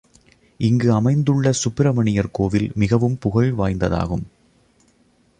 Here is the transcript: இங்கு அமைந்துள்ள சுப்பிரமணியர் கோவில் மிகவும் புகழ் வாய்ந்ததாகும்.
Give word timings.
இங்கு 0.57 0.93
அமைந்துள்ள 0.93 1.51
சுப்பிரமணியர் 1.51 2.31
கோவில் 2.31 2.71
மிகவும் 2.75 3.17
புகழ் 3.17 3.51
வாய்ந்ததாகும். 3.51 4.25